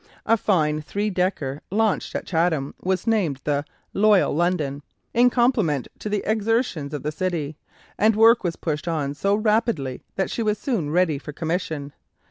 [0.25, 3.63] A fine three decker launched at Chatham was named the
[3.93, 4.81] "Loyal London,"
[5.13, 7.55] in compliment to the exertions of the City,
[7.99, 11.93] and work was pushed on so rapidly that she was soon ready for commission.